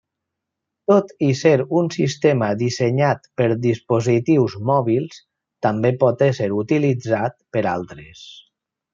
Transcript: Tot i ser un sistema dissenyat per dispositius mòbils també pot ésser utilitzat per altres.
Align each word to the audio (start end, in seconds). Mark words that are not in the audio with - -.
Tot 0.91 1.11
i 1.25 1.27
ser 1.39 1.57
un 1.81 1.89
sistema 1.95 2.47
dissenyat 2.61 3.27
per 3.41 3.47
dispositius 3.65 4.55
mòbils 4.69 5.19
també 5.67 5.91
pot 6.05 6.23
ésser 6.29 6.49
utilitzat 6.63 7.37
per 7.57 7.63
altres. 7.73 8.25